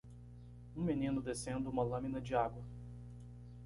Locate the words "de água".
2.19-2.65